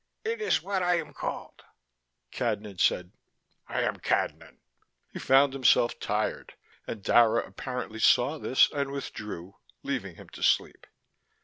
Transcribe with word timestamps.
"It 0.23 0.41
is 0.41 0.63
what 0.63 0.81
I 0.81 0.97
am 0.97 1.13
called." 1.13 1.61
Cadnan 2.31 2.79
said: 2.79 3.11
"I 3.67 3.81
am 3.83 3.97
Cadnan." 3.97 4.57
He 5.13 5.19
found 5.19 5.53
himself 5.53 5.99
tired, 5.99 6.55
and 6.87 7.03
Dara 7.03 7.45
apparently 7.45 7.99
saw 7.99 8.39
this 8.39 8.67
and 8.71 8.89
withdrew, 8.89 9.57
leaving 9.83 10.15
him 10.15 10.27
to 10.29 10.41
sleep. 10.41 10.87